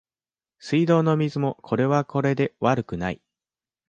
[0.57, 3.21] 水道の水もこれはこれで悪くない